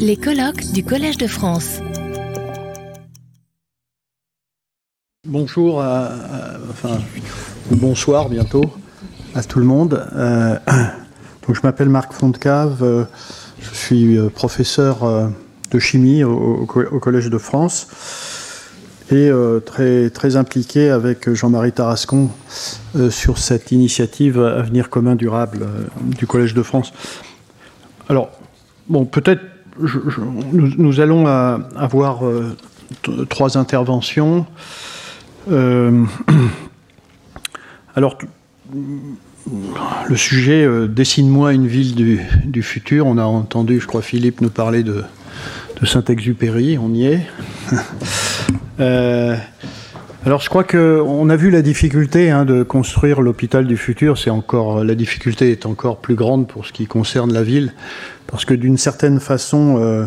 [0.00, 1.78] Les colloques du Collège de France.
[5.26, 6.98] Bonjour, à, à- enfin,
[7.70, 8.64] bonsoir bientôt
[9.36, 10.04] à tout le monde.
[10.16, 10.58] Euh,
[11.48, 13.04] je m'appelle Marc Fontcave, euh,
[13.60, 15.28] je suis euh, professeur euh,
[15.70, 17.86] de chimie au, au Co- au Collège de France
[19.12, 22.30] et euh, très, très impliqué avec Jean-Marie Tarascon
[22.96, 25.84] euh, sur cette initiative Avenir commun durable euh,
[26.16, 26.92] du Collège de France.
[28.08, 28.30] Alors,
[28.88, 29.42] bon, peut-être
[29.78, 32.56] nous, allons euh, avoir euh,
[33.28, 34.46] trois interventions.
[35.50, 36.04] Euh,
[37.94, 38.18] alors,
[40.08, 43.06] le sujet Dessine-moi une ville du, du futur.
[43.06, 45.04] On a entendu, je crois, Philippe nous parler de,
[45.80, 46.78] de Saint-Exupéry.
[46.78, 47.26] On y est.
[50.26, 54.18] Alors, je crois qu'on a vu la difficulté hein, de construire l'hôpital du futur.
[54.18, 57.72] C'est encore la difficulté est encore plus grande pour ce qui concerne la ville,
[58.26, 60.04] parce que d'une certaine façon, euh,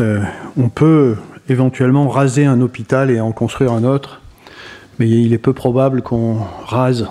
[0.00, 0.20] euh,
[0.56, 1.14] on peut
[1.48, 4.20] éventuellement raser un hôpital et en construire un autre,
[4.98, 7.06] mais il est peu probable qu'on rase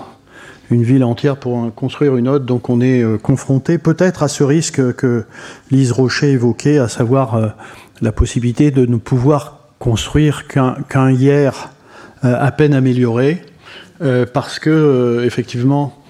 [0.71, 2.43] une ville entière pour en construire une autre.
[2.43, 5.23] Donc, on est euh, confronté peut-être à ce risque que
[5.71, 7.53] Lise Rocher évoquait, à savoir
[8.01, 11.69] la possibilité de ne pouvoir construire qu'un hier
[12.23, 13.41] à peine amélioré,
[14.01, 16.01] euh, parce que euh, effectivement,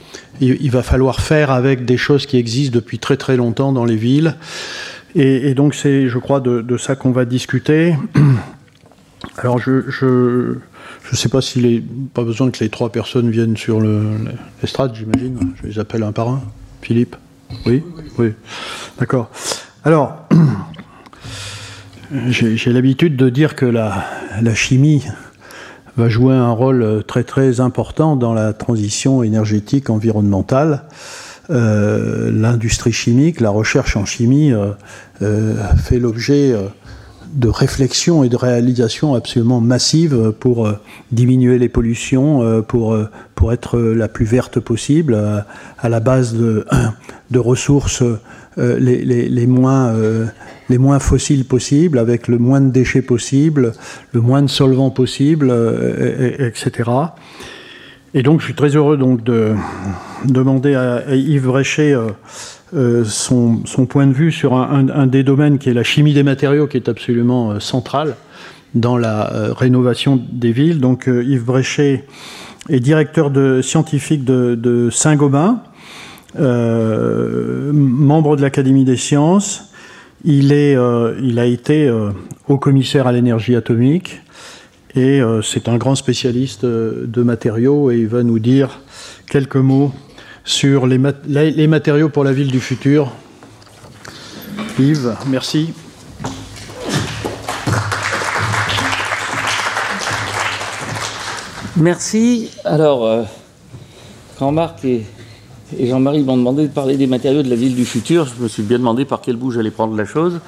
[0.42, 3.96] il, va falloir faire avec des choses qui existent depuis très très longtemps dans les
[3.96, 4.36] villes.
[5.16, 7.96] Et, donc c'est, je crois, de, ça qu'on va discuter.
[9.38, 13.82] Alors je je sais pas s'il est pas besoin que les trois personnes viennent sur
[13.82, 14.04] le
[14.62, 15.54] l'estrade, j'imagine.
[15.62, 16.42] Je les appelle un par un.
[16.82, 17.16] Philippe?
[17.66, 17.84] Oui?
[18.18, 18.34] Oui.
[19.00, 19.30] D'accord.
[19.84, 20.28] Alors.
[22.28, 24.04] J'ai l'habitude de dire que la,
[24.42, 25.04] la chimie
[26.00, 30.84] va jouer un rôle euh, très très important dans la transition énergétique environnementale.
[31.50, 36.56] Euh, L'industrie chimique, la recherche en chimie euh, fait l'objet
[37.34, 40.72] de réflexions et de réalisations absolument massives pour
[41.12, 42.98] diminuer les pollutions, pour,
[43.36, 45.16] pour être la plus verte possible,
[45.80, 46.66] à la base de,
[47.32, 48.04] de ressources
[48.80, 50.26] les, les, moins, euh,
[50.70, 53.72] les moins fossiles possibles, avec le moins de déchets possible,
[54.12, 56.90] le moins de solvants possible, euh, et- et- etc.
[58.14, 59.54] Et donc, je suis très heureux donc de
[60.26, 62.08] demander à, Yves Bréchet euh,
[62.76, 66.14] euh, son, son point de vue sur un, un- des domaines qui est la chimie
[66.14, 68.16] des matériaux, qui est absolument euh, central
[68.76, 70.80] dans la euh, rénovation des villes.
[70.80, 72.06] Donc, euh, Yves Bréchet
[72.70, 75.69] est directeur de, scientifique de, Saint-Gobain, euh,
[76.36, 79.66] membre de l'Académie des sciences.
[80.26, 82.10] Il, est, euh, il a été euh,
[82.50, 84.20] haut commissaire à l'énergie atomique
[84.96, 88.80] et euh, c'est un grand spécialiste euh, de matériaux et il va nous dire
[89.30, 89.94] quelques mots
[90.44, 90.98] sur les,
[91.68, 93.12] matériaux pour la ville du futur.
[94.80, 95.74] Yves, merci.
[101.78, 102.50] Merci.
[102.66, 103.24] Alors, euh,
[104.40, 105.06] quand Marc et,
[105.78, 108.48] et Jean-Marie m'ont demandé de parler des matériaux de la ville du futur, je me
[108.48, 110.40] suis bien demandé par quel bout j'allais prendre la chose.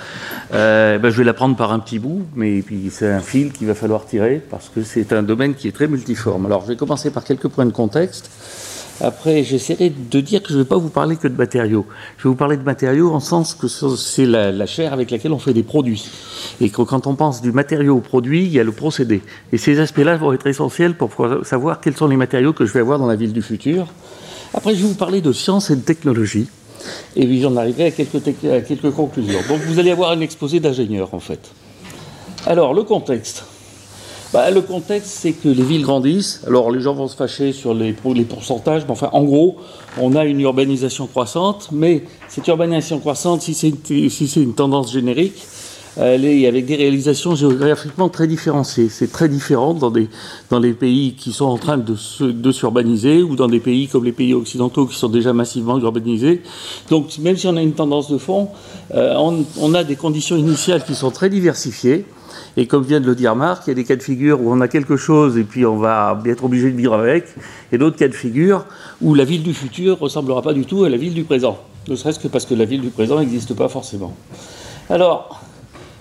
[0.53, 3.67] Euh, ben, je vais la prendre par un petit bout, mais c'est un fil qu'il
[3.67, 6.45] va falloir tirer parce que c'est un domaine qui est très multiforme.
[6.45, 8.31] Alors, je vais commencer par quelques points de contexte.
[9.03, 11.87] Après, j'essaierai de dire que je ne vais pas vous parler que de matériaux.
[12.17, 15.31] Je vais vous parler de matériaux en sens que c'est la, la chair avec laquelle
[15.31, 16.07] on fait des produits.
[16.59, 19.23] Et que quand on pense du matériau au produit, il y a le procédé.
[19.53, 21.11] Et ces aspects-là vont être essentiels pour
[21.43, 23.87] savoir quels sont les matériaux que je vais avoir dans la ville du futur.
[24.53, 26.47] Après, je vais vous parler de science et de technologie.
[27.15, 29.39] Et puis j'en arriverai à quelques, à quelques conclusions.
[29.47, 31.39] Donc vous allez avoir un exposé d'ingénieurs, en fait.
[32.45, 33.43] Alors, le contexte.
[34.33, 36.41] Bah, le contexte, c'est que les villes grandissent.
[36.47, 39.57] Alors, les gens vont se fâcher sur les, pour- les pourcentages, mais enfin, en gros,
[39.99, 45.35] on a une urbanisation croissante, mais cette urbanisation croissante, si c'est une tendance générique,
[45.97, 48.89] elle est avec des réalisations géographiquement très différenciées.
[48.89, 50.09] C'est très différent dans, des,
[50.61, 54.33] les pays qui sont en train de s'urbaniser ou dans des pays comme les pays
[54.33, 56.41] occidentaux qui sont déjà massivement urbanisés.
[56.89, 58.49] Donc, même si on a une tendance de fond,
[58.93, 62.05] euh, on, on a des conditions initiales qui sont très diversifiées.
[62.57, 64.51] Et comme vient de le dire Marc, il y a des cas de figure où
[64.51, 67.25] on a quelque chose et puis on va être obligé de vivre avec,
[67.71, 68.65] et d'autres cas de figure
[69.01, 71.57] où la ville du futur ressemblera pas du tout à la ville du présent.
[71.87, 74.15] Ne serait-ce que parce que la ville du présent n'existe pas forcément.
[74.89, 75.41] Alors,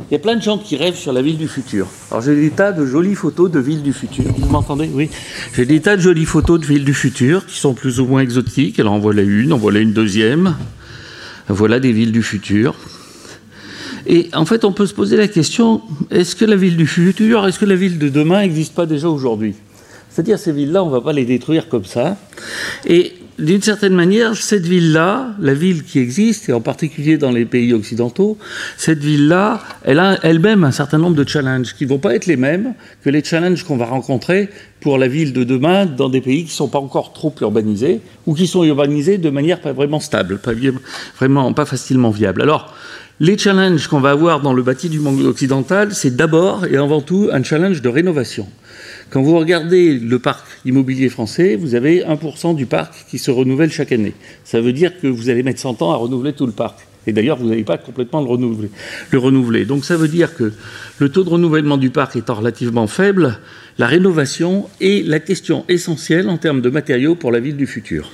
[0.08, 1.86] il y a plein de gens qui rêvent sur la ville du futur.
[2.10, 4.24] Alors j'ai des tas de jolies photos de villes du futur.
[4.38, 4.90] Vous m'entendez?
[4.92, 5.10] Oui.
[5.54, 8.20] J'ai des tas de jolies photos de villes du futur qui sont plus ou moins
[8.20, 8.80] exotiques.
[8.80, 10.56] Alors en voilà une, en voilà une deuxième.
[11.48, 12.74] Voilà des villes du futur.
[14.06, 17.46] Et en fait, on peut se poser la question est-ce que la ville du futur,
[17.46, 19.54] est-ce que la ville de demain n'existe pas déjà aujourd'hui?
[20.08, 22.16] C'est-à-dire, ces villes-là, on ne va pas les détruire comme ça.
[22.86, 27.44] Et d'une certaine manière, cette ville-là, la ville qui existe, et en particulier dans les
[27.44, 28.38] pays occidentaux,
[28.76, 32.26] cette ville-là, elle a elle-même un certain nombre de challenges qui ne vont pas être
[32.26, 34.50] les mêmes que les challenges qu'on va rencontrer
[34.80, 38.00] pour la ville de demain dans des pays qui ne sont pas encore trop urbanisés
[38.26, 40.52] ou qui sont urbanisés de manière pas vraiment stable, pas
[41.18, 42.42] vraiment pas facilement viable.
[42.42, 42.74] Alors,
[43.20, 47.02] les challenges qu'on va avoir dans le bâti du monde occidental, c'est d'abord et avant
[47.02, 48.46] tout un challenge de rénovation.
[49.10, 53.70] Quand vous regardez le parc immobilier français, vous avez 1% du parc qui se renouvelle
[53.72, 54.14] chaque année.
[54.44, 56.78] Ça veut dire que vous allez mettre 100 ans à renouveler tout le parc.
[57.06, 58.70] Et d'ailleurs, vous n'allez pas complètement le renouveler,
[59.10, 59.64] le renouveler.
[59.64, 60.52] Donc ça veut dire que
[60.98, 63.38] le taux de renouvellement du parc étant relativement faible,
[63.78, 68.12] la rénovation est la question essentielle en termes de matériaux pour la ville du futur.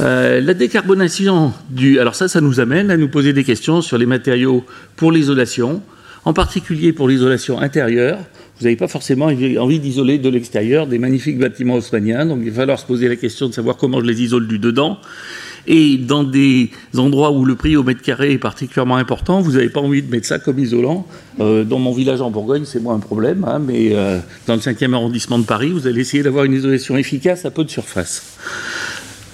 [0.00, 2.00] Euh, la décarbonation du...
[2.00, 4.64] Alors ça, ça nous amène à nous poser des questions sur les matériaux
[4.96, 5.82] pour l'isolation,
[6.24, 8.18] en particulier pour l'isolation intérieure.
[8.58, 12.62] Vous n'avez pas forcément envie d'isoler de l'extérieur des magnifiques bâtiments haussmanniens, donc il va
[12.62, 14.98] falloir se poser la question de savoir comment je les isole du dedans.
[15.66, 19.70] Et dans des endroits où le prix au mètre carré est particulièrement important, vous n'avez
[19.70, 21.06] pas envie de mettre ça comme isolant.
[21.40, 24.60] Euh, dans mon village en Bourgogne, c'est moins un problème, hein, mais euh, dans le
[24.60, 28.36] 5e arrondissement de Paris, vous allez essayer d'avoir une isolation efficace à peu de surface.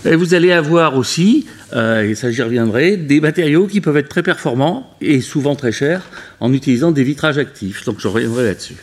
[0.06, 4.08] Et vous allez avoir aussi, euh, et ça j'y reviendrai, des matériaux qui peuvent être
[4.08, 6.08] très performants et souvent très chers
[6.38, 7.84] en utilisant des vitrages actifs.
[7.84, 8.76] Donc je reviendrai là-dessus.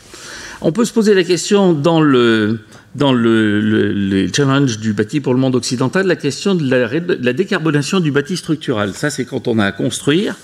[0.60, 2.58] On peut se poser la question dans le,
[2.96, 8.92] dans du bâti pour le monde occidental, la question de la, décarbonation du bâti structural.
[8.92, 10.34] Ça, c'est quand on a à construire.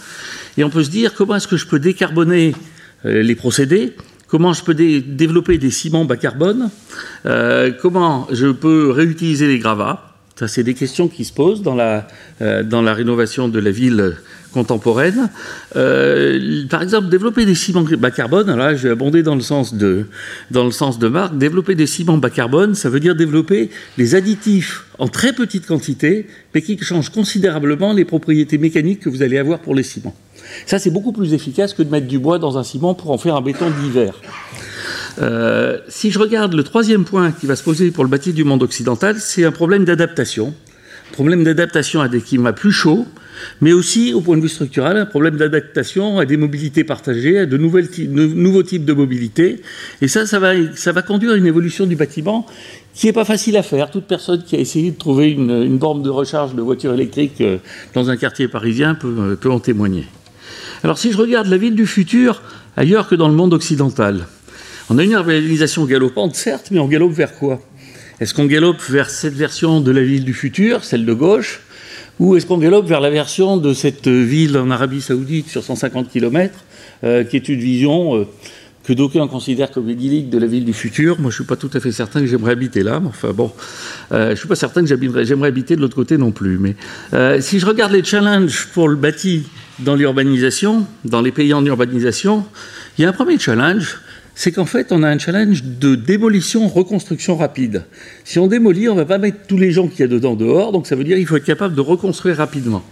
[0.56, 2.54] Et on peut se dire comment est-ce que je peux décarboner
[3.06, 3.94] euh, les procédés?
[4.28, 6.70] Comment je peux développer des ciments bas carbone?
[7.26, 10.13] Euh, Comment je peux réutiliser les gravats?
[10.36, 12.08] Ça, c'est des questions qui se posent dans la,
[12.42, 14.16] euh, rénovation de la ville
[14.52, 15.30] contemporaine.
[15.76, 19.74] Euh, par exemple, développer des ciments bas carbone, là, je vais abonder dans le sens
[19.74, 20.06] de,
[20.50, 24.16] dans le sens de Marc, développer des ciments bas carbone, ça veut dire développer des
[24.16, 29.38] additifs en très petite quantité, mais qui changent considérablement les propriétés mécaniques que vous allez
[29.38, 30.16] avoir pour les ciments.
[30.66, 33.18] Ça, c'est beaucoup plus efficace que de mettre du bois dans un ciment pour en
[33.18, 34.20] faire un béton d'hiver.
[35.20, 38.44] Euh, si je regarde le troisième point qui va se poser pour le bâti du
[38.44, 40.54] monde occidental, c'est un problème d'adaptation.
[41.12, 43.06] Problème d'adaptation à des climats plus chauds,
[43.60, 47.46] mais aussi, au point de vue structurel, un problème d'adaptation à des mobilités partagées, à
[47.46, 49.62] de, nouveaux types de mobilité.
[50.00, 52.46] Et ça, ça va, conduire à une évolution du bâtiment
[52.94, 53.90] qui n'est pas facile à faire.
[53.90, 57.58] Toute personne qui a essayé de trouver une, borne de recharge de voiture électrique euh,
[57.92, 60.06] dans un quartier parisien euh, peut en témoigner.
[60.82, 62.42] Alors si je regarde la ville du futur
[62.76, 64.26] ailleurs que dans le monde occidental,
[64.90, 67.60] on a une urbanisation galopante, certes, mais on galope vers quoi?
[68.20, 71.62] Est-ce qu'on galope vers cette version de la ville du futur, celle de gauche,
[72.20, 76.10] ou est-ce qu'on galope vers la version de cette ville en Arabie Saoudite sur 150
[76.10, 76.54] km,
[77.02, 78.26] euh, qui est une vision euh,
[78.84, 81.18] que d'aucuns considèrent comme idyllique de la ville du futur?
[81.18, 83.32] Moi, je ne suis pas tout à fait certain que j'aimerais habiter là, mais enfin
[83.32, 83.50] bon,
[84.12, 86.58] euh, je ne suis pas certain que j'aimerais habiter de l'autre côté non plus.
[86.58, 86.76] Mais
[87.40, 89.44] si je regarde les challenges pour le bâti
[89.80, 92.44] dans l'urbanisation, dans les pays en urbanisation,
[92.96, 93.98] il y a un premier challenge
[94.34, 97.84] c'est qu'en fait, on a un challenge de démolition-reconstruction rapide.
[98.24, 100.34] Si on démolit, on ne va pas mettre tous les gens qu'il y a dedans
[100.34, 102.84] dehors, donc ça veut dire qu'il faut être capable de reconstruire rapidement.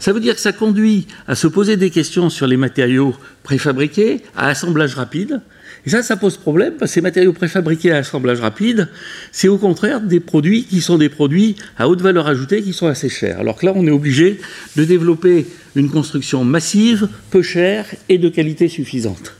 [0.00, 3.14] Ça veut dire que ça conduit à se poser des questions sur les matériaux
[3.44, 5.40] préfabriqués, à assemblage rapide.
[5.86, 8.88] Et ça, ça pose problème, parce que ces matériaux préfabriqués à assemblage rapide,
[9.30, 12.88] c'est au contraire des produits qui sont des produits à haute valeur ajoutée qui sont
[12.88, 13.38] assez chers.
[13.38, 14.40] Alors que là, on est obligé
[14.74, 15.46] de développer
[15.76, 19.34] une construction massive, peu chère et de qualité suffisante.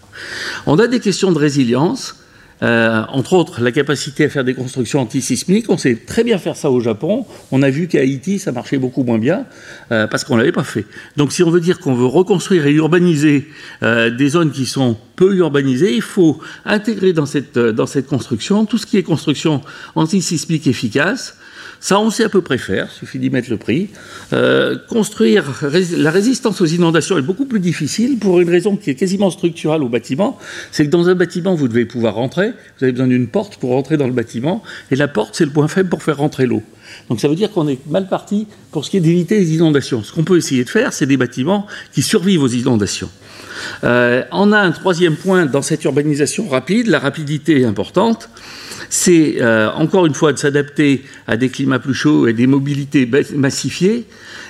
[0.66, 2.16] On a des questions de résilience,
[2.62, 5.66] euh, entre autres la capacité à faire des constructions antisismiques.
[5.68, 7.26] On sait très bien faire ça au Japon.
[7.50, 9.46] On a vu qu'à Haïti, ça marchait beaucoup moins bien
[9.90, 10.86] euh, parce qu'on ne l'avait pas fait.
[11.16, 13.48] Donc si on veut dire qu'on veut reconstruire et urbaniser
[13.82, 18.64] euh, des zones qui sont peu urbanisées, il faut intégrer dans cette, dans cette construction
[18.64, 19.60] tout ce qui est construction
[19.96, 21.36] antisismique efficace,
[21.82, 23.88] ça, on sait à peu près faire, suffit d'y mettre le prix.
[24.32, 25.44] Euh, construire
[25.96, 29.82] la résistance aux inondations est beaucoup plus difficile pour une raison qui est quasiment structurelle
[29.82, 30.38] au bâtiment.
[30.70, 32.50] C'est que dans un bâtiment, vous devez pouvoir rentrer.
[32.78, 34.62] Vous avez besoin d'une porte pour rentrer dans le bâtiment.
[34.92, 36.62] Et la porte, c'est le point faible pour faire rentrer l'eau.
[37.08, 40.04] Donc ça veut dire qu'on est mal parti pour ce qui est d'éviter les inondations.
[40.04, 43.10] Ce qu'on peut essayer de faire, c'est des bâtiments qui survivent aux inondations.
[43.84, 48.28] Euh, on a un troisième point dans cette urbanisation rapide, la rapidité est importante.
[48.88, 53.08] C'est euh, encore une fois de s'adapter à des climats plus chauds et des mobilités
[53.34, 54.06] massifiées,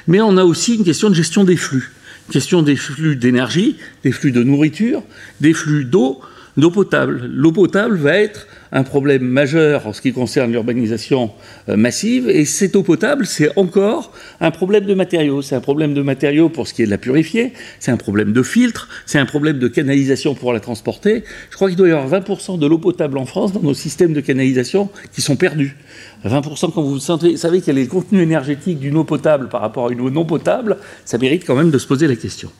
[0.08, 1.92] mais on a aussi une question de gestion des flux,
[2.30, 5.02] question des flux d'énergie, des flux de nourriture,
[5.40, 6.20] des flux d'eau,
[6.56, 7.30] d'eau potable.
[7.32, 11.30] L'eau potable va être un problème majeur en ce qui concerne l'urbanisation
[11.68, 15.42] euh, massive, et cette eau potable, c'est encore un problème de matériaux.
[15.42, 18.32] C'est un problème de matériaux pour ce qui est de la purifier, c'est un problème
[18.32, 21.24] de filtre, c'est un problème de canalisation pour la transporter.
[21.50, 24.12] Je crois qu'il doit y avoir 20% de l'eau potable en France dans nos systèmes
[24.12, 25.76] de canalisation qui sont perdus.
[26.24, 29.92] 20% quand vous savez quel est le contenu énergétique d'une eau potable par rapport à
[29.92, 32.50] une eau non potable, ça mérite quand même de se poser la question.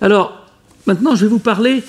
[0.00, 0.46] Alors,
[0.86, 1.82] maintenant, je vais vous parler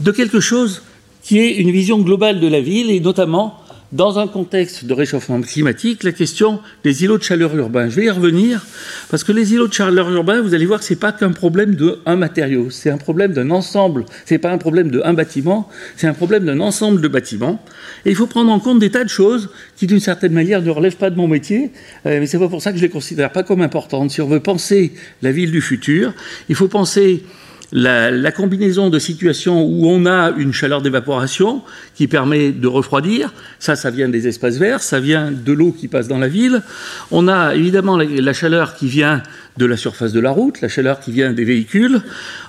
[0.00, 0.82] de quelque chose
[1.22, 5.40] qui est une vision globale de la ville et notamment dans un contexte de réchauffement
[5.42, 7.90] climatique, la question des îlots de chaleur urbains.
[7.90, 8.64] Je vais y revenir
[9.10, 11.32] parce que les îlots de chaleur urbains, vous allez voir que ce n'est pas qu'un
[11.32, 15.68] problème d'un matériau, c'est un problème d'un ensemble, ce n'est pas un problème d'un bâtiment,
[15.96, 17.62] c'est un problème d'un ensemble de bâtiments.
[18.06, 20.70] Et il faut prendre en compte des tas de choses qui, d'une certaine manière, ne
[20.70, 21.70] relèvent pas de mon métier,
[22.06, 24.10] euh, mais c'est pas pour ça que je les considère pas comme importantes.
[24.10, 26.14] Si on veut penser la ville du futur,
[26.48, 27.24] il faut penser
[27.72, 31.62] la, combinaison de situations où on a une chaleur d'évaporation
[31.94, 35.88] qui permet de refroidir, ça, ça vient des espaces verts, ça vient de l'eau qui
[35.88, 36.62] passe dans la ville.
[37.10, 39.22] On a évidemment la, chaleur qui vient
[39.56, 42.02] de la surface de la route, la chaleur qui vient des véhicules.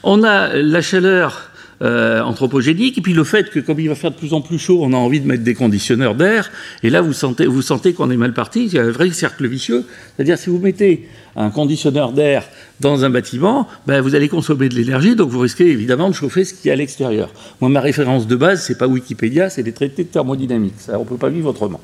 [0.04, 1.50] On a la chaleur
[1.82, 4.58] euh, anthropogénique, et puis le fait que comme il va faire de plus en plus
[4.58, 6.50] chaud, on a envie de mettre des conditionneurs d'air,
[6.82, 9.10] et là vous sentez, vous sentez qu'on est mal parti, il y a un vrai
[9.12, 9.84] cercle vicieux,
[10.16, 12.44] c'est-à-dire si vous mettez un conditionneur d'air
[12.80, 16.44] dans un bâtiment, ben, vous allez consommer de l'énergie, donc vous risquez évidemment de chauffer
[16.46, 17.32] ce qui est à l'extérieur.
[17.62, 20.76] Moi, ma référence de base, c'est pas Wikipédia, c'est des traités de thermodynamique.
[20.78, 21.82] Ça, on peut pas vivre autrement.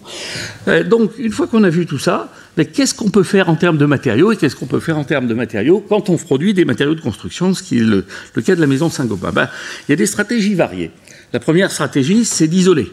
[0.67, 3.55] Euh, donc, une fois qu'on a vu tout ça, ben, qu'est-ce qu'on peut faire en
[3.55, 6.53] termes de matériaux et qu'est-ce qu'on peut faire en termes de matériaux quand on produit
[6.53, 8.05] des matériaux de construction, ce qui est le,
[8.45, 9.31] cas de la maison Saint-Gobain?
[9.31, 9.49] Ben,
[9.87, 10.91] Il y a des stratégies variées.
[11.33, 12.91] La première stratégie, c'est d'isoler.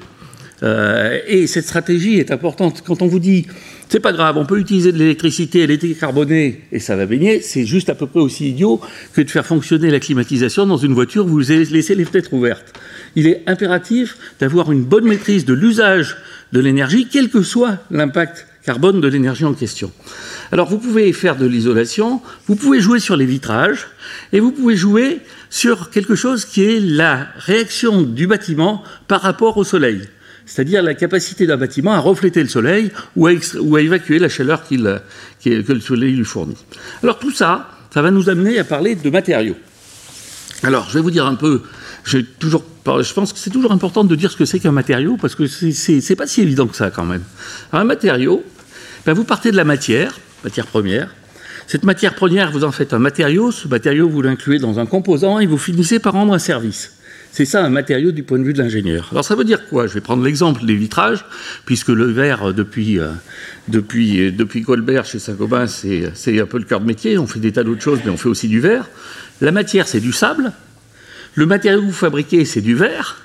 [0.63, 2.83] Euh, et cette stratégie est importante.
[2.87, 3.47] Quand on vous dit
[3.89, 7.41] c'est pas grave, on peut utiliser de l'électricité, elle est décarbonée et ça va baigner.
[7.41, 8.81] C'est juste à peu près aussi idiot
[9.13, 12.73] que de faire fonctionner la climatisation dans une voiture où vous laissez les fenêtres ouvertes.
[13.15, 16.17] Il est impératif d'avoir une bonne maîtrise de l'usage
[16.53, 19.93] de l'énergie, quel que soit l'impact carbone de l'énergie en question.
[20.51, 23.87] Alors vous pouvez faire de l'isolation, vous pouvez jouer sur les vitrages
[24.33, 29.57] et vous pouvez jouer sur quelque chose qui est la réaction du bâtiment par rapport
[29.57, 30.09] au soleil
[30.47, 34.75] c'est-à-dire la capacité d'un bâtiment à refléter le soleil ou à, évacuer la chaleur que
[35.45, 36.57] le soleil lui fournit.
[37.03, 39.57] Alors tout ça, ça va nous amener à parler de matériaux.
[40.63, 41.63] Alors je vais vous dire un peu,
[42.39, 45.35] toujours, je pense que c'est toujours important de dire ce que c'est qu'un matériau, parce
[45.35, 47.23] que c'est pas si évident que ça quand même.
[47.73, 48.45] Un matériau,
[49.05, 51.11] ben, vous partez de la matière, matière première,
[51.67, 55.41] cette matière première, vous en faites un matériau, ce matériau, vous l'incluez dans un composant
[55.41, 56.96] et vous finissez par rendre un service.
[57.37, 59.09] C'est ça un matériau du point de vue de l'ingénieur.
[59.11, 59.87] Alors ça veut dire quoi?
[59.87, 61.23] Je vais prendre l'exemple des vitrages,
[61.67, 63.09] puisque le verre, depuis, euh,
[63.69, 67.19] depuis, euh, depuis Colbert chez Saint-Gobain, c'est un peu le cœur de métier.
[67.19, 68.89] On fait des tas d'autres choses, mais on fait aussi du verre.
[69.43, 70.51] La matière, c'est du sable.
[71.35, 73.19] Le matériau que vous fabriquez, c'est du verre.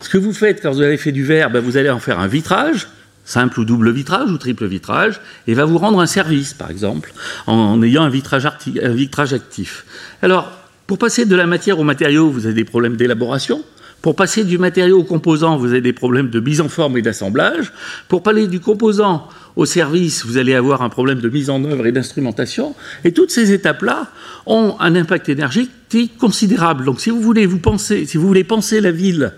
[0.00, 2.20] Ce que vous faites quand vous avez fait du verre, ben vous allez en faire
[2.20, 2.88] un vitrage,
[3.26, 7.12] simple ou double vitrage ou triple vitrage, et va vous rendre un service, par exemple,
[7.46, 9.84] en, ayant un vitrage, un vitrage actif.
[10.22, 10.61] Alors,
[10.92, 13.64] pour passer de la matière au matériau, vous avez des problèmes d'élaboration.
[14.02, 17.00] Pour passer du matériau au composant, vous avez des problèmes de mise en forme et
[17.00, 17.72] d'assemblage.
[18.08, 21.86] Pour parler du composant au service, vous allez avoir un problème de mise en œuvre
[21.86, 22.74] et d'instrumentation.
[23.04, 24.08] Et toutes ces étapes-là
[24.44, 26.84] ont un impact énergétique considérable.
[26.84, 29.32] Donc si vous voulez vous penser, si vous voulez penser la ville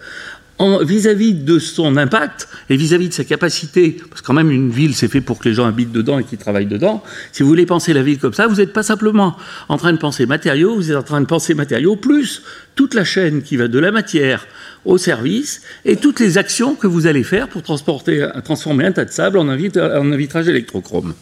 [0.60, 4.94] vis-à-vis de son impact et vis-à-vis de sa capacité, parce que quand même une ville
[4.94, 7.66] c'est fait pour que les gens habitent dedans et qu'ils travaillent dedans, si vous voulez
[7.66, 9.36] penser la ville comme ça, vous n'êtes pas simplement
[9.68, 12.42] en train de penser matériaux, vous êtes en train de penser matériaux plus
[12.76, 14.46] toute la chaîne qui va de la matière
[14.84, 19.04] au service et toutes les actions que vous allez faire pour transporter, transformer un tas
[19.04, 21.14] de sable en un, en un vitrage électrochrome.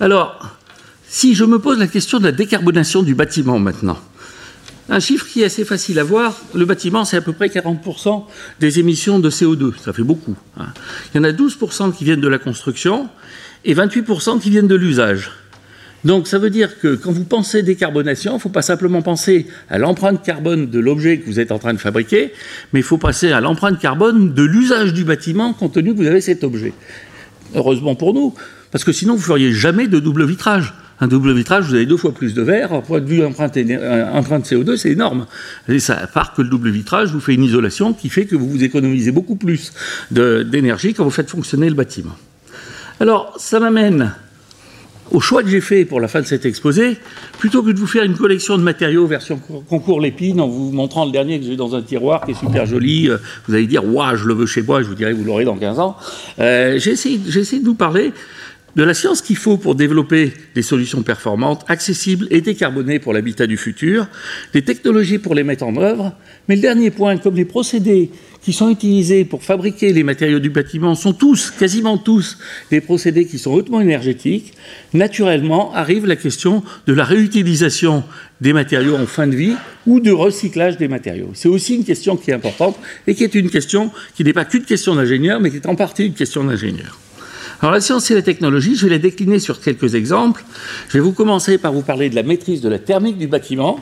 [0.00, 0.56] Alors,
[1.08, 3.98] si je me pose la question de la décarbonation du bâtiment maintenant,
[4.88, 8.24] un chiffre qui est assez facile à voir, le bâtiment, c'est à peu près 40%
[8.60, 9.72] des émissions de CO2.
[9.82, 10.36] Ça fait beaucoup.
[10.58, 10.66] Hein.
[11.12, 13.08] Il y en a 12% qui viennent de la construction
[13.64, 15.32] et 28% qui viennent de l'usage.
[16.04, 19.48] Donc ça veut dire que quand vous pensez décarbonation, il ne faut pas simplement penser
[19.68, 22.32] à l'empreinte carbone de l'objet que vous êtes en train de fabriquer,
[22.72, 26.06] mais il faut passer à l'empreinte carbone de l'usage du bâtiment compte tenu que vous
[26.06, 26.72] avez cet objet.
[27.56, 28.34] Heureusement pour nous,
[28.70, 30.74] parce que sinon vous ne feriez jamais de double vitrage.
[31.00, 32.82] Un double vitrage, vous avez deux fois plus de verre.
[32.82, 35.26] Point de vue empreinte, de CO2, c'est énorme.
[35.68, 38.64] À part que le double vitrage vous fait une isolation qui fait que vous vous
[38.64, 39.72] économisez beaucoup plus
[40.10, 42.16] d'énergie quand vous faites fonctionner le bâtiment.
[42.98, 44.14] Alors, ça m'amène
[45.10, 46.96] au choix que j'ai fait pour la fin de cet exposé,
[47.38, 49.38] plutôt que de vous faire une collection de matériaux version
[49.68, 52.66] concours Lépine en vous montrant le dernier que j'ai dans un tiroir qui est super
[52.66, 55.24] joli, euh, vous allez dire, waouh, je le veux chez moi, je vous dirai, vous
[55.24, 55.96] l'aurez dans 15 ans.
[56.38, 58.12] Euh, j'ai essayé, de vous parler
[58.76, 63.46] de la science qu'il faut pour développer des solutions performantes, accessibles et décarbonées pour l'habitat
[63.46, 64.06] du futur,
[64.52, 66.12] des technologies pour les mettre en œuvre,
[66.46, 68.10] mais le dernier point, comme les procédés
[68.42, 72.38] qui sont utilisés pour fabriquer les matériaux du bâtiment sont tous, quasiment tous,
[72.70, 74.52] des procédés qui sont hautement énergétiques,
[74.92, 78.04] naturellement arrive la question de la réutilisation
[78.42, 79.54] des matériaux en fin de vie
[79.86, 81.30] ou de recyclage des matériaux.
[81.32, 84.44] C'est aussi une question qui est importante et qui est une question qui n'est pas
[84.44, 87.00] qu'une question d'ingénieur, mais qui est en partie une question d'ingénieur.
[87.60, 90.44] Alors la science et la technologie, je vais les décliner sur quelques exemples.
[90.88, 93.80] Je vais vous commencer par vous parler de la maîtrise de la thermique du bâtiment,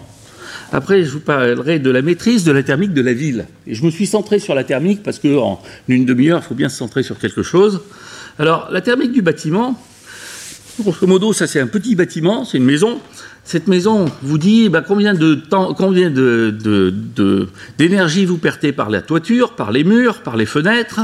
[0.72, 3.46] après, je vous parlerai de la maîtrise de la thermique de la ville.
[3.66, 6.68] Et je me suis centré sur la thermique parce qu'en une demi-heure, il faut bien
[6.68, 7.82] se centrer sur quelque chose.
[8.38, 9.80] Alors, la thermique du bâtiment,
[10.80, 13.00] grosso modo, ça c'est un petit bâtiment, c'est une maison.
[13.44, 16.10] Cette maison vous dit bah, combien de temps, combien
[17.78, 21.02] d'énergie vous perdez par la toiture, par les murs, par les fenêtres,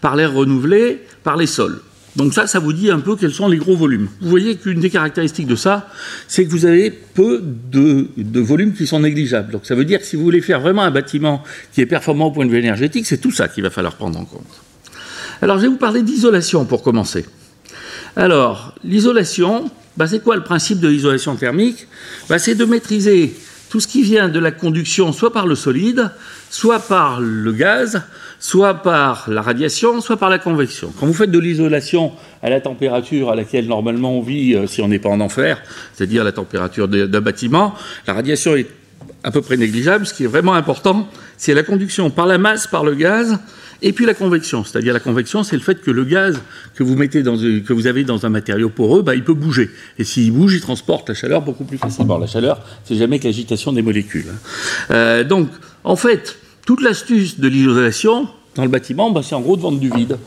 [0.00, 1.80] par l'air renouvelé, par les sols.
[2.16, 4.08] Donc ça, ça vous dit un peu quels sont les gros volumes.
[4.20, 5.88] Vous voyez qu'une des caractéristiques de ça,
[6.26, 9.52] c'est que vous avez peu de, volumes qui sont négligeables.
[9.52, 12.26] Donc ça veut dire que si vous voulez faire vraiment un bâtiment qui est performant
[12.26, 14.46] au point de vue énergétique, c'est tout ça qu'il va falloir prendre en compte.
[15.40, 17.24] Alors je vais vous parler d'isolation pour commencer.
[18.16, 21.86] Alors, l'isolation, bah, c'est quoi le principe de l'isolation thermique?
[22.28, 23.32] Bah, C'est de maîtriser
[23.70, 26.10] tout ce qui vient de la conduction, soit par le solide,
[26.50, 28.02] soit par le gaz,
[28.40, 30.92] soit par la radiation, soit par la convection.
[30.98, 32.12] Quand vous faites de l'isolation
[32.42, 35.62] à la température à laquelle normalement on vit euh, si on n'est pas en enfer,
[35.94, 37.74] c'est-à-dire la température d'un bâtiment,
[38.08, 38.66] la radiation est
[39.22, 40.06] à peu près négligeable.
[40.06, 43.38] Ce qui est vraiment important, c'est la conduction par la masse, par le gaz,
[43.82, 44.64] et puis la convection.
[44.64, 46.40] C'est-à-dire la convection, c'est le fait que le gaz
[46.74, 49.70] que vous, mettez dans, que vous avez dans un matériau poreux, bah, il peut bouger.
[49.98, 52.18] Et s'il bouge, il transporte la chaleur beaucoup plus facilement.
[52.18, 54.26] La chaleur, c'est jamais que l'agitation des molécules.
[54.30, 54.38] Hein.
[54.90, 55.48] Euh, donc,
[55.84, 59.78] en fait, toute l'astuce de l'isolation dans le bâtiment, bah, c'est en gros de vendre
[59.78, 60.18] du vide.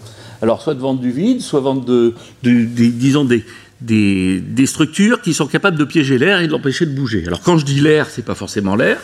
[0.42, 3.46] Alors, soit de vendre du vide, soit vendre de, disons des,
[3.84, 7.24] des, structures qui sont capables de piéger l'air et de l'empêcher de bouger.
[7.28, 8.98] Alors, quand je dis l'air, c'est pas forcément l'air.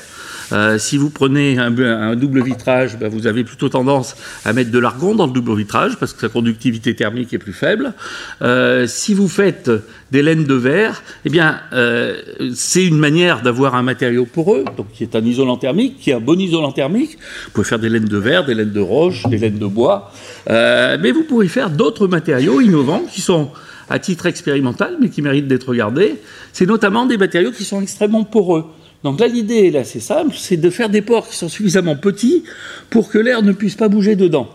[0.52, 4.80] Euh, si vous prenez un, double vitrage, bah, vous avez plutôt tendance à mettre de
[4.80, 7.94] l'argon dans le double vitrage parce que sa conductivité thermique est plus faible.
[8.42, 9.70] Euh, si vous faites
[10.12, 12.18] des laines de verre, eh bien, euh,
[12.56, 16.16] c'est une manière d'avoir un matériau poreux, donc qui est un isolant thermique, qui est
[16.16, 17.20] un bon isolant thermique.
[17.46, 20.12] Vous pouvez faire des laines de verre, des laines de roche, des laines de bois,
[20.48, 23.52] mais vous pouvez faire d'autres matériaux innovants qui sont
[23.90, 26.16] à titre expérimental, mais qui méritent d'être regardés.
[26.54, 28.66] C'est notamment des matériaux qui sont extrêmement poreux.
[29.04, 32.44] Donc là, l'idée est assez simple, c'est de faire des pores qui sont suffisamment petits
[32.90, 34.50] pour que l'air ne puisse pas bouger dedans.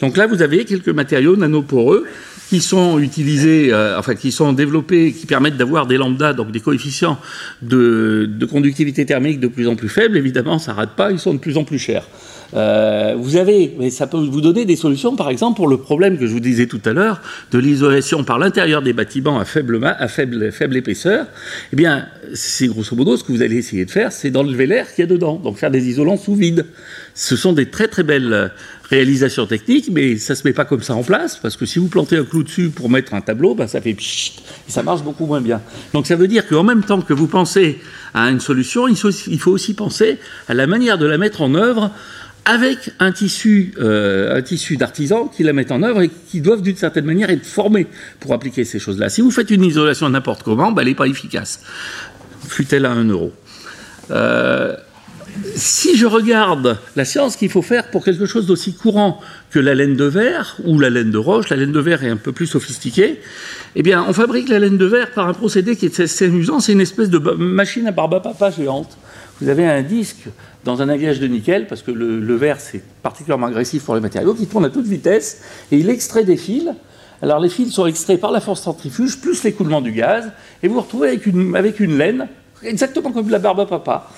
[0.00, 2.06] Donc là, vous avez quelques matériaux nanoporeux
[2.48, 6.60] qui sont utilisés, euh, enfin qui sont développés, qui permettent d'avoir des lambdas, donc des
[6.60, 7.18] coefficients
[7.60, 10.16] de, de, conductivité thermique de plus en plus faibles.
[10.16, 12.06] Évidemment, ça ne rate pas, ils sont de plus en plus chers.
[12.54, 16.18] Euh, vous avez, mais ça peut vous donner des solutions, par exemple, pour le problème
[16.18, 20.76] que je vous disais tout à l'heure de l'isolation par l'intérieur des bâtiments à faible,
[20.76, 21.26] épaisseur.
[21.72, 24.92] Eh bien, c'est grosso modo ce que vous allez essayer de faire, c'est d'enlever l'air
[24.92, 26.66] qu'il y a dedans, donc faire des isolants sous vide.
[27.14, 28.52] Ce sont des très très belles
[28.90, 31.88] réalisations techniques, mais ça se met pas comme ça en place, parce que si vous
[31.88, 35.02] plantez un clou dessus pour mettre un tableau, ben ça fait pchit, et ça marche
[35.02, 35.60] beaucoup moins bien.
[35.92, 37.78] Donc ça veut dire qu'en même temps que vous pensez
[38.14, 41.90] à une solution, il faut aussi penser à la manière de la mettre en œuvre
[42.48, 46.62] avec un tissu, euh, un tissu d'artisans qui la mettent en œuvre et qui doivent
[46.62, 47.86] d'une certaine manière être formés
[48.20, 49.10] pour appliquer ces choses-là.
[49.10, 51.60] Si vous faites une isolation n'importe comment, ben, elle n'est pas efficace.
[52.48, 53.34] Fut-elle à 1 euro.
[54.10, 54.74] Euh,
[55.56, 59.74] si je regarde la science qu'il faut faire pour quelque chose d'aussi courant que la
[59.74, 62.32] laine de verre ou la laine de roche, la laine de verre est un peu
[62.32, 63.20] plus sophistiquée,
[63.76, 66.60] eh bien, on fabrique la laine de verre par un procédé qui est assez amusant,
[66.60, 68.96] c'est une espèce de machine à barbe à papa géante.
[69.40, 70.28] Vous avez un disque
[70.64, 74.34] dans un alliage de nickel, parce que le, verre c'est particulièrement agressif pour les matériaux,
[74.34, 76.68] qui tourne à toute vitesse, et il extrait des fils.
[77.22, 80.30] Alors les fils sont extraits par la force centrifuge, plus l'écoulement du gaz,
[80.62, 82.28] et vous vous retrouvez avec une, avec une laine,
[82.62, 84.08] exactement comme la barbe à papa.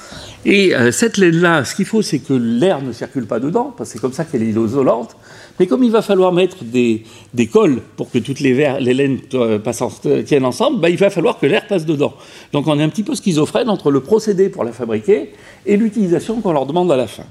[0.44, 3.90] Et euh, cette laine-là, ce qu'il faut, c'est que l'air ne circule pas dedans, parce
[3.90, 5.16] que c'est comme ça qu'elle est isolante.
[5.58, 10.22] Mais comme il va falloir mettre des, des cols pour que toutes les, laines euh,
[10.24, 12.14] tiennent ensemble, bah, il va falloir que l'air passe dedans.
[12.54, 15.32] Donc on est un petit peu schizophrène entre le procédé pour la fabriquer
[15.66, 17.24] et l'utilisation qu'on leur demande à la fin.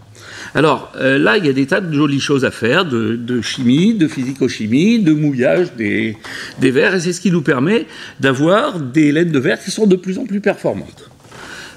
[0.55, 3.93] Alors euh, là, il y a des tas de jolies choses à faire, de, chimie,
[3.93, 6.17] de physico-chimie, de mouillage des,
[6.59, 7.85] verres, et c'est ce qui nous permet
[8.19, 11.09] d'avoir des laines de verre qui sont de plus en plus performantes.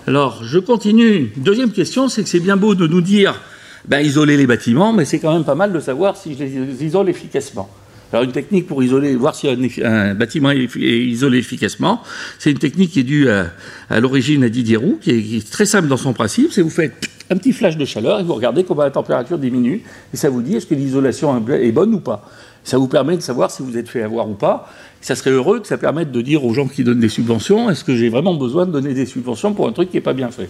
[0.07, 1.33] Alors, je continue.
[1.37, 3.41] Deuxième question, c'est que c'est bien beau de nous dire
[3.87, 6.85] ben, isoler les bâtiments, mais c'est quand même pas mal de savoir si je les
[6.85, 7.69] isole efficacement.
[8.13, 12.03] Alors une technique pour isoler, voir si un, bâtiment est, isolé efficacement,
[12.39, 13.53] c'est une technique qui est due à,
[14.01, 16.93] l'origine à Didier Roux, qui est, très simple dans son principe, c'est vous faites
[17.33, 20.42] un petit flash de chaleur et vous regardez comment la température diminue, et ça vous
[20.42, 22.29] dit est-ce que l'isolation est bonne ou pas.
[22.64, 24.71] Ça vous permet de savoir si vous êtes fait avoir ou pas.
[25.01, 27.83] Ça serait heureux que ça permette de dire aux gens qui donnent des subventions, est-ce
[27.83, 30.31] que j'ai vraiment besoin de donner des subventions pour un truc qui n'est pas bien
[30.31, 30.49] fait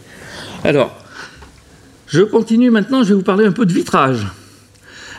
[0.63, 0.95] Alors,
[2.07, 4.27] je continue maintenant, je vais vous parler un peu de vitrage.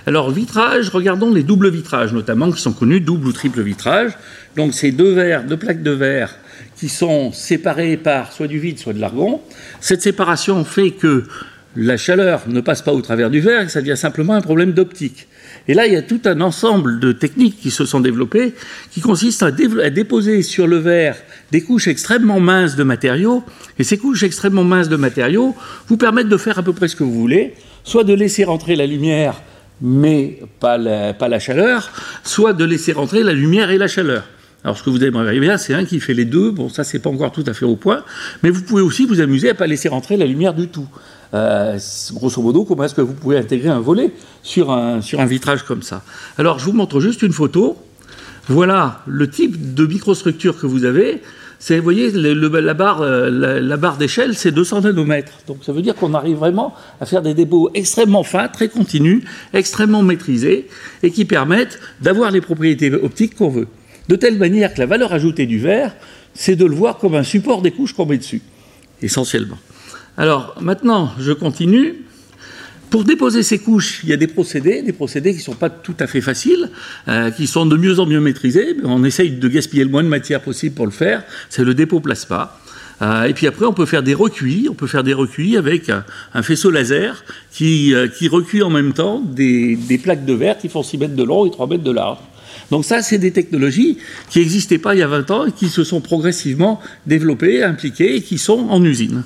[0.06, 4.12] Alors, vitrage, regardons les doubles vitrages, notamment, qui sont connus, double ou triple vitrage.
[4.58, 6.36] Donc, c'est deux verres, deux plaques de verre
[6.76, 9.41] qui sont séparées par soit du vide, soit de l'argon.
[9.80, 11.23] Cette séparation fait que
[11.76, 15.28] la chaleur ne passe pas au travers du verre ça devient simplement un problème d'optique.
[15.68, 18.54] Et là, il y a tout un ensemble de techniques qui se sont développées
[18.92, 21.16] qui consistent à, déposer sur le verre
[21.52, 23.44] des couches extrêmement minces de matériaux.
[23.80, 25.56] Et ces couches extrêmement minces de matériaux
[25.88, 28.76] vous permettent de faire à peu près ce que vous voulez, soit de laisser rentrer
[28.76, 29.42] la lumière
[29.82, 31.92] mais pas la, pas la chaleur,
[32.24, 34.24] soit de laisser rentrer la lumière et la chaleur.
[34.64, 36.52] Alors ce que vous aimeriez bien, c'est un qui fait les deux.
[36.52, 38.04] Bon, ça c'est pas encore tout à fait au point,
[38.44, 40.88] mais vous pouvez aussi vous amuser à pas laisser rentrer la lumière du tout.
[41.34, 41.80] Euh,
[42.12, 44.12] grosso modo, comment est-ce que vous pouvez intégrer un volet
[44.43, 46.04] sur un, sur un vitrage comme ça?
[46.38, 47.78] Alors, je vous montre juste une photo.
[48.50, 51.22] Voilà le type de microstructure que vous avez.
[51.69, 53.30] vous voyez, la barre, euh,
[53.62, 55.32] la, barre d'échelle, c'est 200 nanomètres.
[55.48, 59.24] Donc ça veut dire qu'on arrive vraiment à faire des dépôts extrêmement fins, très continus,
[59.54, 60.67] extrêmement maîtrisés,
[61.04, 63.67] et qui permettent d'avoir les propriétés optiques qu'on veut.
[64.10, 65.96] De telle manière que la valeur ajoutée du verre,
[66.34, 68.41] c'est de le voir comme un support des couches qu'on met dessus,
[69.02, 69.58] essentiellement.
[70.17, 71.95] Alors maintenant, je continue.
[72.91, 75.71] Pour déposer ces couches, il y a des procédés, des procédés qui ne sont pas
[75.71, 76.69] tout à fait faciles,
[77.08, 78.76] euh, qui sont de mieux en mieux maîtrisés.
[78.84, 81.23] On essaye de gaspiller le moins de matière possible pour le faire.
[81.49, 82.60] C'est le dépôt plasma.
[83.02, 84.67] Euh, et puis après, on peut faire des recuits.
[84.69, 89.21] On peut faire des recuits avec un, faisceau laser qui, euh, recuit en même temps
[89.21, 91.91] des, des, plaques de verre qui font 6 mètres de long et 3 mètres de
[91.91, 92.19] large.
[92.69, 93.97] Donc ça, c'est des technologies
[94.30, 98.17] qui n'existaient pas il y a 20 ans et qui se sont progressivement développées, impliquées
[98.17, 99.23] et qui sont en usine.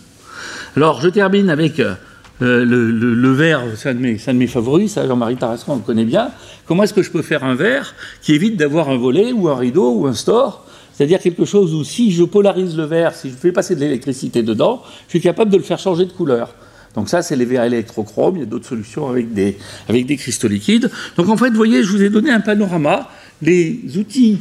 [0.78, 1.96] Alors, je termine avec euh,
[2.40, 6.30] le, verre, c'est un, de mes favoris, ça Jean-Marie Tarascon le connaît bien.
[6.68, 9.56] Comment est-ce que je peux faire un verre qui évite d'avoir un volet ou un
[9.56, 13.34] rideau ou un store C'est-à-dire quelque chose où si je polarise le verre, si je
[13.34, 16.54] fais passer de l'électricité dedans, je suis capable de le faire changer de couleur.
[16.94, 18.36] Donc ça, c'est les verres électrochromes.
[18.36, 19.58] Il y a d'autres solutions avec des,
[19.90, 20.92] avec des cristaux liquides.
[21.16, 23.10] Donc en fait, vous voyez, je vous ai donné un panorama.
[23.42, 24.38] Les outils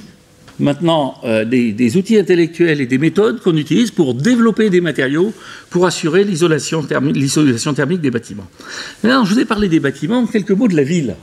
[0.59, 5.33] maintenant euh, des, outils intellectuels et des méthodes qu'on utilise pour développer des matériaux
[5.71, 7.17] pour assurer l'isolation thermique,
[7.75, 8.47] thermique des bâtiments.
[9.03, 11.17] Maintenant, je vous ai parlé des bâtiments, quelques mots de la ville.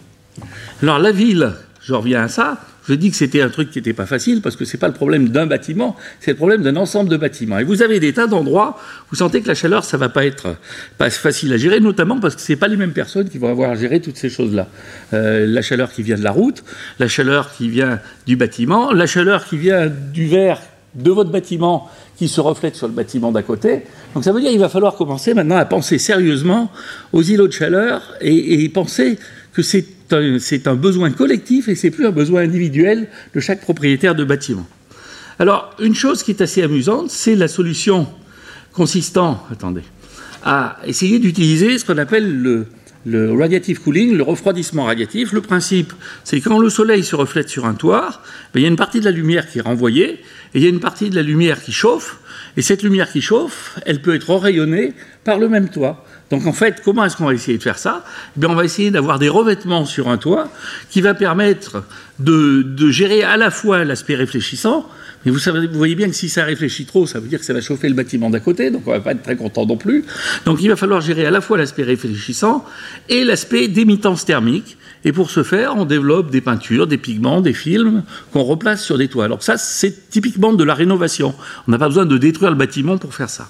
[0.81, 3.93] Alors la ville, je reviens à ça, je dis que c'était un truc qui n'était
[3.93, 6.75] pas facile parce que ce n'est pas le problème d'un bâtiment, c'est le problème d'un
[6.75, 7.59] ensemble de bâtiments.
[7.59, 8.77] Et vous avez des tas d'endroits
[9.09, 10.55] vous sentez que la chaleur, ça ne va pas être
[10.97, 13.71] facile à gérer, notamment parce que ce n'est pas les mêmes personnes qui vont avoir
[13.71, 14.67] à gérer toutes ces choses-là.
[15.13, 16.63] Euh, la chaleur qui vient de la route,
[16.99, 20.59] la chaleur qui vient du bâtiment, la chaleur qui vient du verre
[20.95, 23.83] de votre bâtiment qui se reflète sur le bâtiment d'à côté.
[24.13, 26.71] Donc ça veut dire qu'il va falloir commencer maintenant à penser sérieusement
[27.11, 29.17] aux îlots de chaleur et penser
[29.53, 29.85] que c'est
[30.39, 34.67] c'est un besoin collectif et c'est plus un besoin individuel de chaque propriétaire de bâtiment.
[35.39, 38.07] Alors, une chose qui est assez amusante, c'est la solution
[38.71, 39.83] consistant, attendez,
[40.43, 42.65] à essayer d'utiliser ce qu'on appelle
[43.05, 45.31] le, radiative cooling, le refroidissement radiatif.
[45.31, 48.21] Le principe, c'est quand le soleil se reflète sur un toit,
[48.53, 50.19] ben, il y a une partie de la lumière qui est renvoyée et
[50.55, 52.19] il y a une partie de la lumière qui chauffe.
[52.55, 56.05] Et cette lumière qui chauffe, elle peut être rayonnée par le même toit.
[56.29, 58.03] Donc en fait, comment est-ce qu'on va essayer de faire ça?
[58.41, 60.49] Eh On va essayer d'avoir des revêtements sur un toit
[60.89, 61.83] qui va permettre
[62.19, 64.87] de, gérer à la fois l'aspect réfléchissant,
[65.25, 67.45] mais vous, savez, vous, voyez bien que si ça réfléchit trop, ça veut dire que
[67.45, 69.65] ça va chauffer le bâtiment d'à côté, donc on ne va pas être très content
[69.65, 70.05] non plus.
[70.45, 72.65] Donc il va falloir gérer à la fois l'aspect réfléchissant
[73.09, 74.77] et l'aspect d'émittance thermique.
[75.05, 78.97] Et pour ce faire, on développe des peintures, des pigments, des films qu'on replace sur
[78.97, 79.25] des toits.
[79.25, 81.33] Alors ça, c'est typiquement de la rénovation.
[81.67, 83.49] On n'a pas besoin de détruire le bâtiment pour faire ça.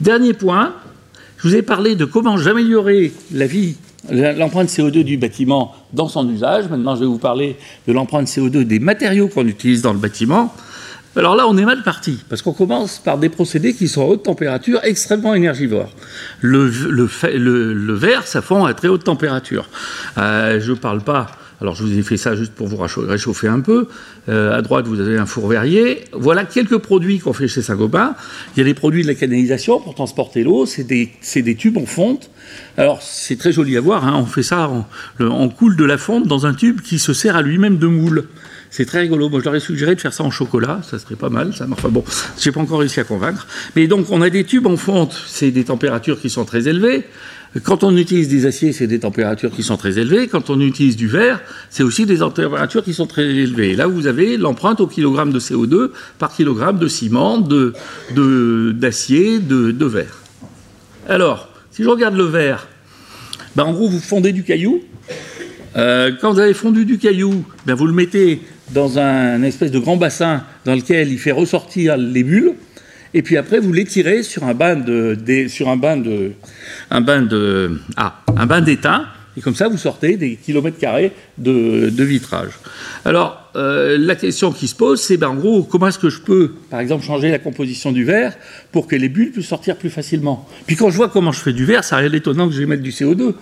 [0.00, 0.74] Dernier point,
[1.38, 3.76] je vous ai parlé de comment j'améliorais la vie,
[4.10, 6.68] l'empreinte CO2 du bâtiment dans son usage.
[6.68, 10.54] Maintenant, je vais vous parler de l'empreinte CO2 des matériaux qu'on utilise dans le bâtiment.
[11.16, 14.04] Alors là, on est mal parti, parce qu'on commence par des procédés qui sont à
[14.04, 15.92] haute température, extrêmement énergivores.
[16.40, 16.64] Le,
[17.94, 19.68] verre, ça fond à très haute température.
[20.18, 21.26] Euh, je ne parle pas
[21.60, 23.88] alors je vous ai fait ça juste pour vous réchauffer un peu.
[24.28, 26.04] Euh, à droite, vous avez un four verrier.
[26.12, 28.14] Voilà quelques produits qu'on fait chez Saint-Gobain.
[28.54, 30.64] Il y a des produits de la canalisation pour transporter l'eau.
[30.64, 32.30] C'est des, tubes en fonte.
[32.78, 34.06] Alors c'est très joli à voir.
[34.06, 34.14] Hein.
[34.16, 34.70] On fait ça,
[35.18, 38.24] on, coule de la fonte dans un tube qui se sert à lui-même de moule.
[38.70, 39.28] C'est très rigolo.
[39.28, 40.80] Moi, je leur ai suggéré de faire ça en chocolat.
[40.88, 41.54] Ça serait pas mal.
[41.54, 41.66] Ça.
[41.70, 43.46] Enfin bon, pas encore réussi à convaincre.
[43.76, 45.14] Mais donc, on a des tubes en fonte.
[45.26, 47.04] C'est des températures qui sont très élevées.
[47.64, 50.28] Quand on utilise des aciers, c'est des températures qui sont très élevées.
[50.28, 53.74] Quand on utilise du verre, c'est aussi des températures qui sont très élevées.
[53.74, 59.84] Là, vous avez l'empreinte au kilogramme de CO2 par kilogramme de ciment, d'acier, de, de,
[59.84, 60.18] verre.
[61.08, 62.68] Alors, si je regarde le verre,
[63.56, 64.82] ben en gros, vous fondez du caillou.
[65.76, 69.78] Euh, quand vous avez fondu du caillou, ben vous le mettez dans un espèce de
[69.78, 72.54] grand bassin dans lequel il fait ressortir les bulles.
[73.12, 75.16] Et puis après, vous l'étirez sur un bain de,
[75.48, 76.32] sur un bain de,
[76.90, 79.06] un bain de, ah, un bain d'étain.
[79.36, 82.50] Et comme ça, vous sortez des kilomètres carrés de, vitrage.
[83.04, 86.20] Alors, euh, la question qui se pose, c'est ben, en gros, comment est-ce que je
[86.20, 88.34] peux, par exemple, changer la composition du verre
[88.72, 90.48] pour que les bulles puissent sortir plus facilement?
[90.66, 92.66] Puis quand je vois comment je fais du verre, ça rien d'étonnant que je vais
[92.66, 93.34] mettre du CO2.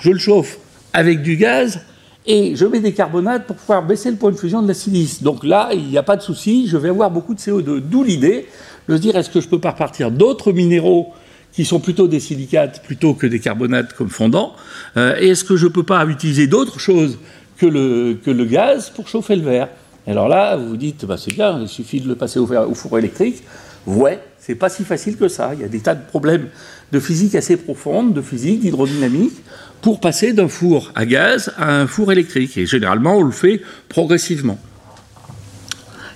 [0.00, 0.58] Je le chauffe
[0.92, 1.80] avec du gaz
[2.26, 5.22] et je mets des carbonates pour pouvoir baisser le point de fusion de la silice.
[5.22, 7.80] Donc là, il n'y a pas de souci, je vais avoir beaucoup de CO2.
[7.80, 8.46] D'où l'idée
[8.88, 11.12] de se dire est-ce que je peux pas partir d'autres minéraux
[11.52, 14.54] qui sont plutôt des silicates plutôt que des carbonates comme fondants
[14.96, 17.18] euh, Et est-ce que je peux pas utiliser d'autres choses
[17.58, 19.68] que le, gaz pour chauffer le verre?
[20.06, 22.74] Alors là, vous vous dites, bah, c'est bien, il suffit de le passer au, au
[22.74, 23.42] four électrique.
[23.86, 25.52] Ouais, c'est pas si facile que ça.
[25.54, 26.48] Il y a des tas de problèmes
[26.92, 29.34] de physique assez profonde, de physique, d'hydrodynamique,
[29.82, 32.56] pour passer d'un four à gaz à un four électrique.
[32.56, 34.58] Et généralement, on le fait progressivement.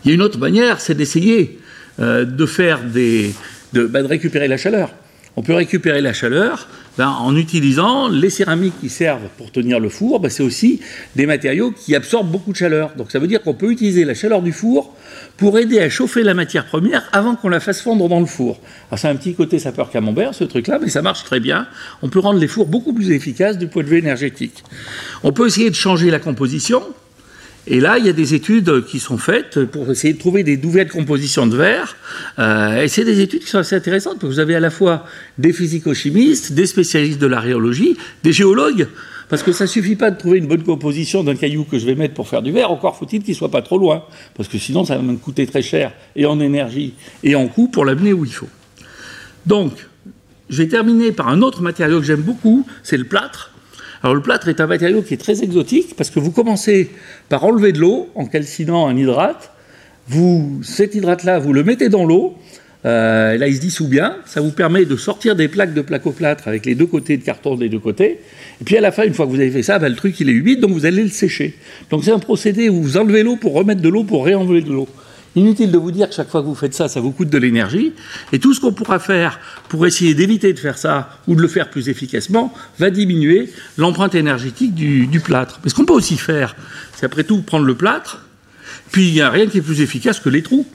[0.05, 1.59] Il y a une autre manière, c'est d'essayer
[1.99, 3.35] euh, de faire des,
[3.73, 4.95] de, bah, de récupérer la chaleur.
[5.39, 9.91] On peut récupérer la chaleur ben, en utilisant les céramiques qui servent pour tenir le
[9.91, 10.19] four.
[10.19, 10.81] Ben, c'est aussi
[11.15, 12.93] des matériaux qui absorbent beaucoup de chaleur.
[12.97, 14.95] Donc ça veut dire qu'on peut utiliser la chaleur du four
[15.37, 18.59] pour aider à chauffer la matière première avant qu'on la fasse fondre dans le four.
[18.89, 21.67] Alors c'est un petit côté sapeur camembert ce truc-là, mais ça marche très bien.
[22.01, 24.65] On peut rendre les fours beaucoup plus efficaces du point de vue énergétique.
[25.23, 26.83] On peut essayer de changer la composition.
[27.69, 30.57] Et là, il y a des études qui sont faites pour essayer de trouver des
[30.57, 31.97] nouvelles compositions de verre.
[32.39, 34.71] Euh, et c'est des études qui sont assez intéressantes, parce que vous avez à la
[34.71, 35.05] fois
[35.37, 38.87] des physico-chimistes, des spécialistes de la rhéologie, des géologues,
[39.29, 41.87] parce que ça ne suffit pas de trouver une bonne composition d'un caillou que je
[41.87, 44.05] vais mettre pour faire du verre, encore faut-il qu'il soit pas trop loin,
[44.37, 47.67] parce que sinon ça va me coûter très cher, et en énergie, et en coût,
[47.67, 48.49] pour l'amener où il faut.
[49.45, 49.73] Donc,
[50.49, 53.51] je vais terminer par un autre matériau que j'aime beaucoup, c'est le plâtre.
[54.07, 56.91] Alors le plâtre est un matériau qui est très exotique parce que vous commencez
[57.29, 59.51] par enlever de l'eau en calcinant un hydrate.
[60.07, 62.37] Vous, cet hydrate-là, vous le mettez dans l'eau.
[62.85, 64.19] Euh, là, il se dissout bien.
[64.25, 67.17] Ça vous permet de sortir des plaques de plaque au plâtre avec les deux côtés
[67.17, 68.21] de carton des deux côtés.
[68.61, 70.21] Et puis à la fin, une fois que vous avez fait ça, ben, le truc
[70.21, 71.57] il est humide, donc vous allez le sécher.
[71.91, 74.71] Donc c'est un procédé où vous enlevez l'eau pour remettre de l'eau pour réenlever de
[74.73, 74.87] l'eau.
[75.37, 77.37] Inutile de vous dire que chaque fois que vous faites ça, ça vous coûte de
[77.37, 77.93] l'énergie.
[78.33, 81.49] Et tout ce qu'on pourra faire pour essayer d'éviter de faire ça ou de le
[81.49, 85.61] faire plus efficacement va diminuer l'empreinte énergétique du, plâtre.
[85.63, 86.57] Mais ce qu'on peut aussi faire,
[86.97, 88.25] c'est après tout prendre le plâtre,
[88.91, 90.67] puis il n'y a rien qui est plus efficace que les trous.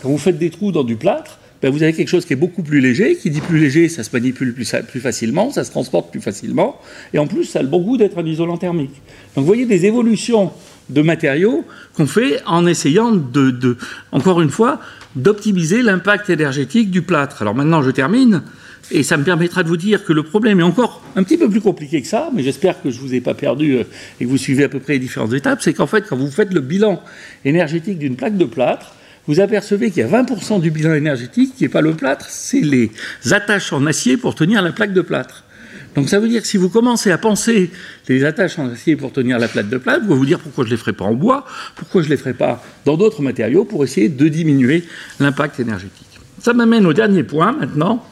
[0.00, 2.36] Quand vous faites des trous dans du plâtre, ben vous avez quelque chose qui est
[2.36, 3.16] beaucoup plus léger.
[3.16, 6.80] Qui dit plus léger, ça se manipule plus, plus, facilement, ça se transporte plus facilement,
[7.12, 9.02] et en plus, ça a le bon goût d'être un isolant thermique.
[9.34, 10.52] Donc vous voyez des évolutions
[10.90, 13.76] de matériaux qu'on fait en essayant de,
[14.12, 14.80] encore une fois,
[15.14, 17.42] d'optimiser l'impact énergétique du plâtre.
[17.42, 18.42] Alors maintenant, je termine,
[18.90, 21.48] et ça me permettra de vous dire que le problème est encore un petit peu
[21.48, 23.84] plus compliqué que ça, mais j'espère que je ne vous ai pas perdu euh,
[24.20, 26.30] et que vous suivez à peu près les différentes étapes, c'est qu'en fait, quand vous
[26.30, 27.02] faites le bilan
[27.44, 28.94] énergétique d'une plaque de plâtre,
[29.26, 32.60] vous apercevez qu'il y a 20% du bilan énergétique qui n'est pas le plâtre, c'est
[32.60, 32.92] les
[33.32, 35.45] attaches en acier pour tenir la plaque de plâtre.
[35.94, 37.70] Donc ça veut dire que si vous commencez à penser
[38.08, 40.64] les attaches en acier pour tenir la plate de plate, vous allez vous dire pourquoi
[40.64, 43.22] je ne les ferai pas en bois, pourquoi je ne les ferai pas dans d'autres
[43.22, 44.84] matériaux pour essayer de diminuer
[45.20, 46.20] l'impact énergétique.
[46.42, 48.04] Ça m'amène au dernier point maintenant,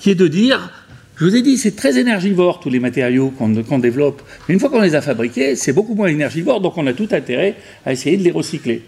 [0.00, 0.70] qui est de dire,
[1.16, 4.70] je vous ai dit, c'est très énergivore tous les matériaux qu'on développe, mais une fois
[4.70, 8.16] qu'on les a fabriqués, c'est beaucoup moins énergivore, donc on a tout intérêt à essayer
[8.16, 8.82] de les recycler.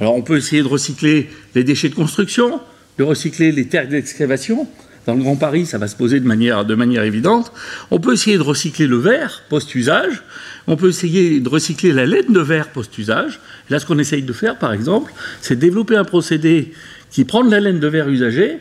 [0.00, 2.60] Alors on peut essayer de recycler les déchets de construction,
[2.98, 4.66] de recycler les terres d'excavation,
[5.06, 7.52] dans le Grand Paris, ça va se poser de manière, de manière évidente.
[7.90, 10.22] On peut essayer de recycler le verre post-usage.
[10.66, 13.40] On peut essayer de recycler la laine de verre post-usage.
[13.70, 16.72] Là, ce qu'on essaye de faire, par exemple, c'est développer un procédé
[17.10, 18.58] qui prend de la laine de verre usagée,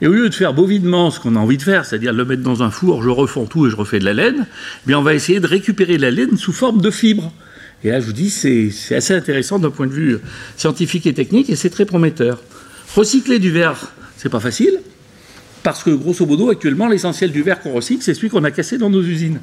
[0.00, 2.42] et au lieu de faire bovidement ce qu'on a envie de faire, c'est-à-dire le mettre
[2.42, 5.02] dans un four, je refonds tout et je refais de la laine, eh bien on
[5.02, 7.32] va essayer de récupérer la laine sous forme de fibres.
[7.82, 10.18] Et là, je vous dis, c'est assez intéressant d'un point de vue
[10.56, 12.42] scientifique et technique, et c'est très prometteur.
[12.94, 14.78] Recycler du verre, c'est pas facile.
[15.62, 18.78] Parce que, grosso modo, actuellement, l'essentiel du verre qu'on recycle, c'est celui qu'on a cassé
[18.78, 19.40] dans nos usines.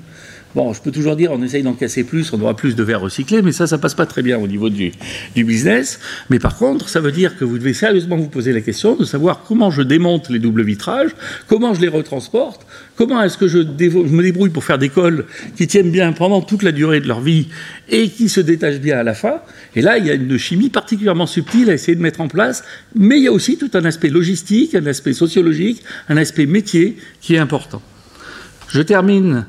[0.55, 3.01] Bon, je peux toujours dire, on essaye d'en casser plus, on aura plus de verre
[3.01, 4.93] recyclé, mais ça, ça passe pas très bien au niveau du,
[5.35, 5.99] du, business.
[6.29, 9.03] Mais par contre, ça veut dire que vous devez sérieusement vous poser la question de
[9.03, 11.11] savoir comment je démonte les doubles vitrages,
[11.47, 12.65] comment je les retransporte,
[12.95, 15.25] comment est-ce que je, je, me débrouille pour faire des cols
[15.57, 17.49] qui tiennent bien pendant toute la durée de leur vie
[17.89, 19.41] et qui se détachent bien à la fin.
[19.75, 22.63] Et là, il y a une chimie particulièrement subtile à essayer de mettre en place,
[22.95, 26.95] mais il y a aussi tout un aspect logistique, un aspect sociologique, un aspect métier
[27.19, 27.81] qui est important.
[28.69, 29.45] Je termine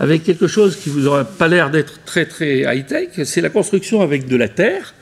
[0.00, 4.00] avec quelque chose qui vous aura pas l'air d'être très très high-tech, c'est la construction
[4.00, 4.94] avec de la terre.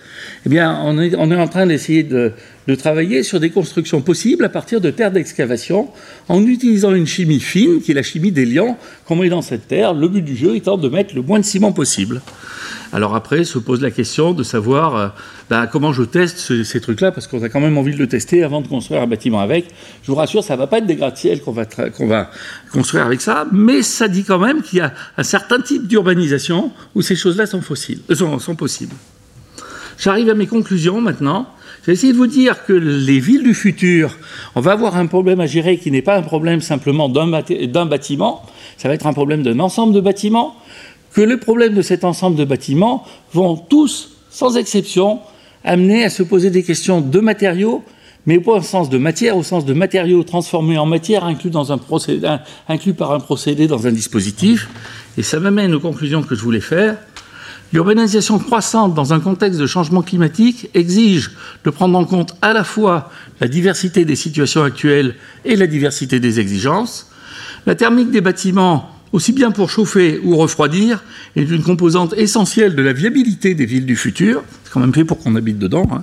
[0.44, 2.32] Eh bien, on est, on est en train d'essayer de,
[2.68, 5.88] de travailler sur des constructions possibles à partir de terres d'excavation
[6.28, 8.76] en utilisant une chimie fine, qui est la chimie des liants
[9.06, 11.44] qu'on met dans cette terre, le but du jeu étant de mettre le moins de
[11.46, 12.20] ciment possible.
[12.92, 15.08] Alors après, se pose la question de savoir euh,
[15.48, 18.44] bah, comment je teste ces trucs-là, parce qu'on a quand même envie de le tester
[18.44, 19.66] avant de construire un bâtiment avec.
[20.02, 22.30] Je vous rassure, ça ne va pas être des gratte-ciel qu'on va,
[22.70, 26.70] construire avec ça, mais ça dit quand même qu'il y a un certain type d'urbanisation
[26.94, 28.94] où ces choses-là sont, euh, possibles.
[29.98, 31.48] J'arrive à mes conclusions maintenant.
[31.94, 34.18] J'ai de vous dire que les villes du futur,
[34.54, 37.26] on va avoir un problème à gérer qui n'est pas un problème simplement d'un
[37.86, 38.42] bâtiment,
[38.76, 40.54] ça va être un problème d'un ensemble de bâtiments,
[41.14, 45.20] que le problème de cet ensemble de bâtiments vont tous, sans exception,
[45.64, 47.82] amener à se poser des questions de matériaux,
[48.26, 53.12] mais pas au sens de matière, au sens de matériaux transformés en matière, inclus par
[53.12, 54.68] un procédé dans un dispositif.
[55.16, 56.98] Et ça m'amène aux conclusions que je voulais faire.
[57.72, 61.32] L'urbanisation croissante dans un contexte de changement climatique exige
[61.64, 66.18] de prendre en compte à la fois la diversité des situations actuelles et la diversité
[66.18, 67.10] des exigences.
[67.66, 71.02] La thermique des bâtiments aussi bien pour chauffer ou refroidir,
[71.36, 74.42] est une composante essentielle de la viabilité des villes du futur.
[74.64, 75.88] C'est quand même fait pour qu'on habite dedans.
[75.92, 76.02] Hein.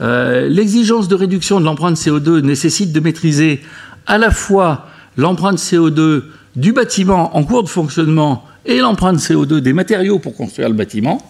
[0.00, 3.60] Euh, l'exigence de réduction de l'empreinte CO2 nécessite de maîtriser
[4.06, 6.22] à la fois l'empreinte CO2
[6.56, 11.20] du bâtiment en cours de fonctionnement et l'empreinte CO2 des matériaux pour construire le bâtiment.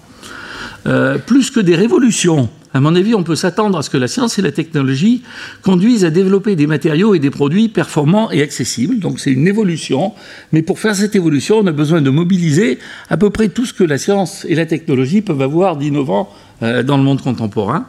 [0.86, 4.08] Euh, plus que des révolutions à mon avis, on peut s'attendre à ce que la
[4.08, 5.22] science et la technologie
[5.62, 8.98] conduisent à développer des matériaux et des produits performants et accessibles.
[8.98, 10.12] Donc c'est une évolution.
[10.52, 13.72] Mais pour faire cette évolution, on a besoin de mobiliser à peu près tout ce
[13.72, 16.30] que la science et la technologie peuvent avoir d'innovant
[16.62, 17.86] euh, dans le monde contemporain.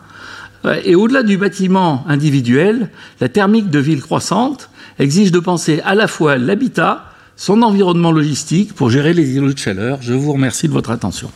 [0.63, 5.93] Euh, et au-delà du bâtiment individuel, la thermique de ville croissante exige de penser à
[5.93, 7.08] la fois l'habitat,
[7.39, 10.01] son environnement logistique pour gérer les îlots de chaleur.
[10.01, 11.31] Je vous remercie de votre attention.